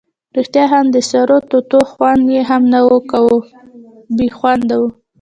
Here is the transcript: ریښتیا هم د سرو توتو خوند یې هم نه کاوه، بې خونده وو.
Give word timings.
ریښتیا 0.37 0.65
هم 0.73 0.85
د 0.95 0.97
سرو 1.09 1.37
توتو 1.49 1.79
خوند 1.91 2.25
یې 2.35 2.41
هم 2.49 2.61
نه 2.73 2.79
کاوه، 3.11 3.37
بې 4.15 4.27
خونده 4.37 4.75
وو. 4.81 4.89